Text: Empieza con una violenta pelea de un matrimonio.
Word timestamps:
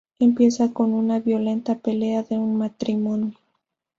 Empieza 0.17 0.73
con 0.73 0.93
una 0.93 1.19
violenta 1.19 1.77
pelea 1.77 2.23
de 2.23 2.35
un 2.39 2.57
matrimonio. 2.57 3.37